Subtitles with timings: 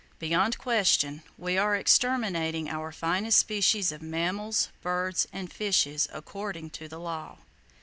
[0.17, 6.89] Beyond question, we are exterminating our finest species of mammals, birds and fishes according to
[6.97, 7.37] law!